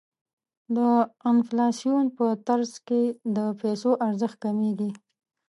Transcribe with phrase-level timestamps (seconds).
[0.75, 0.77] د
[1.31, 3.01] انفلاسیون په ترڅ کې
[3.35, 4.89] د پیسو ارزښت کمیږي.